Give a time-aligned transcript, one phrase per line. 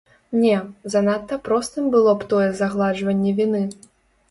[0.43, 0.53] Не,
[0.93, 3.65] занадта простым было б тое загладжванне віны.